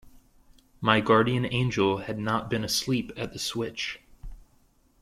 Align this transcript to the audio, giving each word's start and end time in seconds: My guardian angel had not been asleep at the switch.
My 0.79 0.99
guardian 0.99 1.45
angel 1.45 1.97
had 1.97 2.17
not 2.17 2.49
been 2.49 2.63
asleep 2.63 3.11
at 3.15 3.33
the 3.33 3.37
switch. 3.37 3.99